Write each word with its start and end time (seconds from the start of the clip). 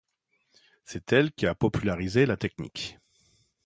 C’est 0.83 1.13
elle 1.13 1.31
qui 1.31 1.45
a 1.45 1.53
popularisé 1.53 2.25
la 2.25 2.35
technique. 2.35 2.97